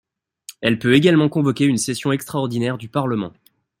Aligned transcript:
Elle 0.61 0.79
peut 0.79 0.95
également 0.95 1.29
convoquer 1.29 1.65
une 1.65 1.77
session 1.77 2.11
extraordinaire 2.11 2.79
du 2.79 2.89
Parlement. 2.89 3.33